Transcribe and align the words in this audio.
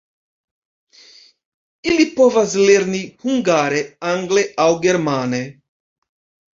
Ili 1.91 2.07
povas 2.17 2.57
lerni 2.65 3.05
hungare, 3.29 3.85
angle 4.17 4.49
aŭ 4.69 4.71
germane. 4.89 5.47